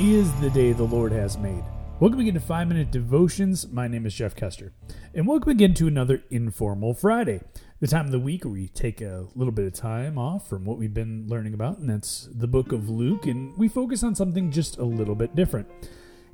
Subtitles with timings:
[0.00, 1.62] is the day the Lord has made.
[1.98, 3.68] Welcome again to 5 Minute Devotions.
[3.68, 4.72] My name is Jeff Kester.
[5.12, 7.42] And welcome again to another Informal Friday,
[7.80, 10.64] the time of the week where we take a little bit of time off from
[10.64, 14.14] what we've been learning about, and that's the book of Luke, and we focus on
[14.14, 15.68] something just a little bit different.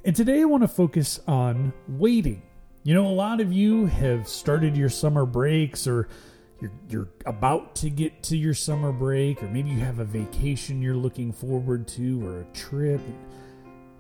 [0.05, 2.43] And today I want to focus on waiting.
[2.85, 6.09] You know, a lot of you have started your summer breaks or
[6.61, 10.81] you're, you're about to get to your summer break, or maybe you have a vacation
[10.81, 13.01] you're looking forward to or a trip.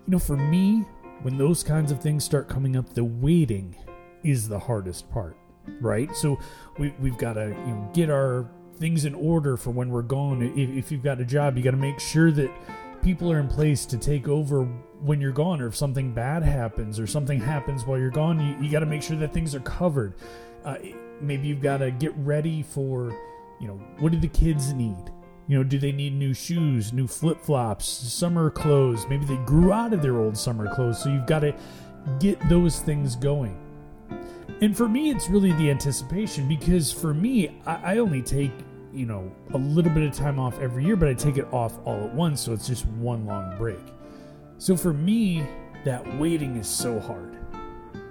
[0.07, 0.85] You know, for me,
[1.23, 3.75] when those kinds of things start coming up, the waiting
[4.23, 5.37] is the hardest part,
[5.81, 6.15] right?
[6.15, 6.39] So
[6.79, 10.43] we, we've got to you know, get our things in order for when we're gone.
[10.43, 12.51] If, if you've got a job, you got to make sure that
[13.03, 14.63] people are in place to take over
[15.01, 18.65] when you're gone, or if something bad happens or something happens while you're gone, you,
[18.65, 20.15] you got to make sure that things are covered.
[20.65, 20.77] Uh,
[21.21, 23.11] maybe you've got to get ready for,
[23.61, 25.11] you know, what do the kids need?
[25.49, 29.07] You know, do they need new shoes, new flip flops, summer clothes?
[29.09, 31.55] Maybe they grew out of their old summer clothes, so you've got to
[32.19, 33.57] get those things going.
[34.61, 38.51] And for me, it's really the anticipation because for me, I, I only take,
[38.93, 41.79] you know, a little bit of time off every year, but I take it off
[41.85, 43.79] all at once, so it's just one long break.
[44.59, 45.47] So for me,
[45.85, 47.37] that waiting is so hard.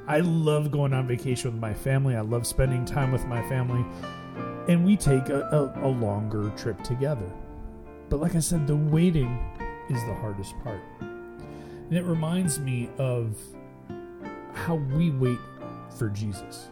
[0.08, 2.16] I love going on vacation with my family.
[2.16, 3.84] I love spending time with my family
[4.68, 7.30] and we take a, a, a, longer trip together.
[8.10, 9.40] But like I said, the waiting
[9.90, 10.82] is the hardest part.
[11.00, 13.38] And it reminds me of
[14.54, 15.40] how we wait
[15.98, 16.70] for Jesus.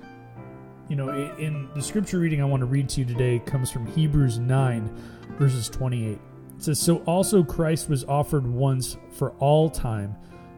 [0.90, 3.86] You know, in the scripture reading I want to read to you today comes from
[3.86, 4.90] Hebrews 9,
[5.38, 6.12] verses 28.
[6.12, 6.20] It
[6.58, 10.16] says, So also Christ was offered once for all time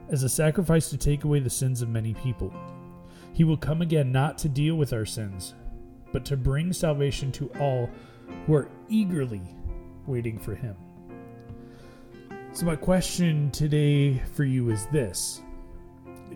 [0.10, 2.54] as a sacrifice to take away the sins of many people.
[3.34, 5.54] He will come again not to deal with our sins
[6.12, 7.90] but to bring salvation to all
[8.46, 9.42] who are eagerly
[10.08, 10.76] waiting for him.
[12.54, 15.42] So, my question today for you is this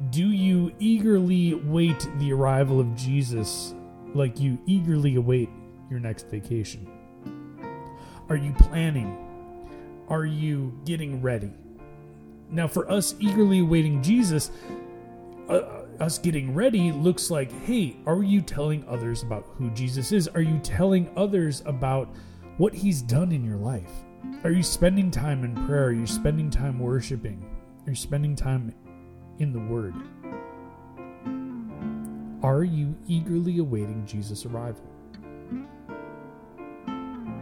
[0.09, 3.73] Do you eagerly wait the arrival of Jesus
[4.13, 5.49] like you eagerly await
[5.89, 6.87] your next vacation?
[8.27, 9.17] Are you planning?
[10.09, 11.51] Are you getting ready?
[12.51, 14.51] Now, for us eagerly awaiting Jesus,
[15.49, 20.27] uh, us getting ready looks like hey, are you telling others about who Jesus is?
[20.29, 22.09] Are you telling others about
[22.57, 23.91] what he's done in your life?
[24.43, 25.85] Are you spending time in prayer?
[25.85, 27.43] Are you spending time worshiping?
[27.85, 28.73] Are you spending time
[29.39, 29.95] in the Word?
[32.43, 34.83] Are you eagerly awaiting Jesus' arrival?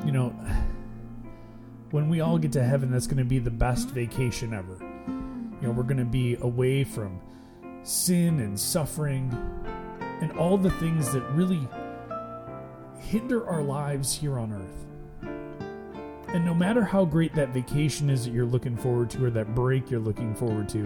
[0.05, 0.29] You know,
[1.91, 4.77] when we all get to heaven, that's going to be the best vacation ever.
[5.61, 7.19] You know, we're going to be away from
[7.87, 9.31] sin and suffering
[10.21, 11.67] and all the things that really
[12.99, 14.85] hinder our lives here on earth.
[16.33, 19.55] And no matter how great that vacation is that you're looking forward to or that
[19.55, 20.85] break you're looking forward to,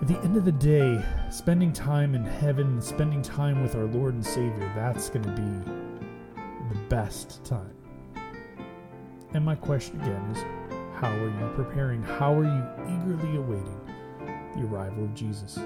[0.00, 1.00] at the end of the day,
[1.30, 6.74] spending time in heaven, spending time with our Lord and Savior, that's going to be
[6.74, 7.74] the best time.
[9.34, 10.42] And my question again is
[11.00, 12.02] how are you preparing?
[12.02, 13.87] How are you eagerly awaiting
[14.54, 15.58] the arrival of Jesus.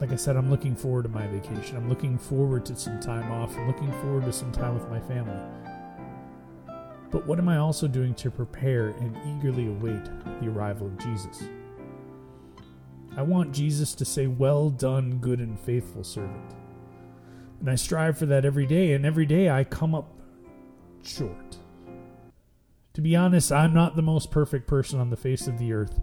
[0.00, 1.76] Like I said, I'm looking forward to my vacation.
[1.76, 3.56] I'm looking forward to some time off.
[3.56, 5.40] I'm looking forward to some time with my family.
[7.10, 10.04] But what am I also doing to prepare and eagerly await
[10.40, 11.42] the arrival of Jesus?
[13.16, 16.54] I want Jesus to say, Well done, good and faithful servant.
[17.60, 20.12] And I strive for that every day, and every day I come up
[21.02, 21.56] short.
[22.94, 26.00] To be honest, I'm not the most perfect person on the face of the earth.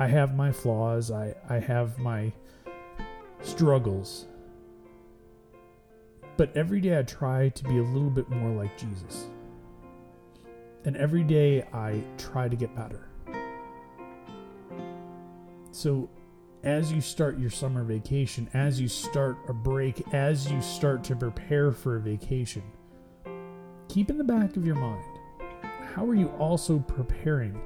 [0.00, 2.32] I have my flaws, I, I have my
[3.42, 4.26] struggles.
[6.36, 9.26] But every day I try to be a little bit more like Jesus.
[10.84, 13.08] And every day I try to get better.
[15.70, 16.10] So,
[16.64, 21.14] as you start your summer vacation, as you start a break, as you start to
[21.14, 22.62] prepare for a vacation,
[23.88, 25.04] keep in the back of your mind
[25.94, 27.60] how are you also preparing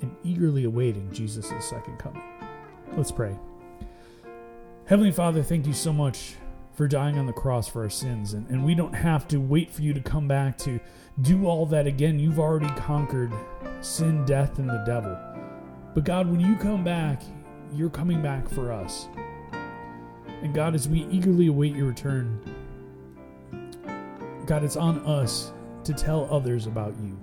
[0.00, 2.22] and eagerly awaiting Jesus' second coming.
[2.96, 3.36] Let's pray.
[4.86, 6.34] Heavenly Father, thank you so much
[6.74, 8.32] for dying on the cross for our sins.
[8.34, 10.80] And, and we don't have to wait for you to come back to
[11.20, 12.18] do all that again.
[12.18, 13.32] You've already conquered
[13.80, 15.18] sin, death, and the devil.
[15.94, 17.22] But God, when you come back,
[17.74, 19.08] you're coming back for us.
[20.42, 22.40] And God, as we eagerly await your return,
[24.46, 25.52] God, it's on us
[25.84, 27.18] to tell others about you.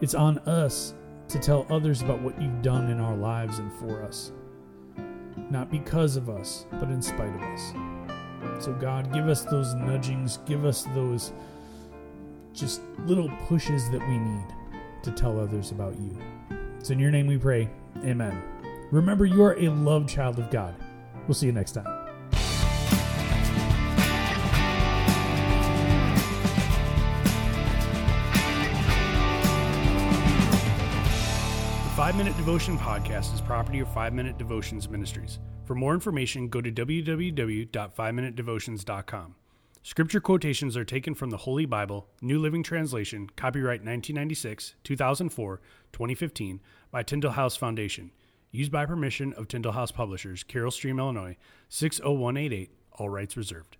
[0.00, 0.94] It's on us
[1.30, 4.32] to tell others about what you've done in our lives and for us.
[5.50, 7.72] Not because of us, but in spite of us.
[8.64, 11.32] So, God, give us those nudgings, give us those
[12.52, 14.46] just little pushes that we need
[15.02, 16.16] to tell others about you.
[16.78, 17.70] It's in your name we pray.
[17.98, 18.42] Amen.
[18.90, 20.74] Remember, you are a loved child of God.
[21.26, 21.99] We'll see you next time.
[32.20, 35.38] Minute Devotion Podcast is property of Five Minute Devotions Ministries.
[35.64, 39.34] For more information, go to www.5minutedevotions.com.
[39.82, 45.62] Scripture quotations are taken from the Holy Bible, New Living Translation, copyright 1996, 2004,
[45.94, 48.10] 2015, by Tyndale House Foundation.
[48.50, 51.38] Used by permission of Tyndale House Publishers, Carol Stream, Illinois,
[51.70, 53.78] 60188, all rights reserved.